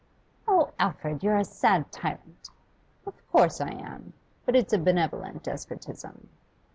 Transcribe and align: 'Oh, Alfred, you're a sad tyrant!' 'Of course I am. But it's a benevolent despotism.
'Oh, 0.47 0.71
Alfred, 0.79 1.21
you're 1.21 1.37
a 1.37 1.45
sad 1.45 1.91
tyrant!' 1.91 2.49
'Of 3.05 3.13
course 3.31 3.61
I 3.61 3.69
am. 3.69 4.13
But 4.47 4.55
it's 4.55 4.73
a 4.73 4.79
benevolent 4.79 5.43
despotism. 5.43 6.27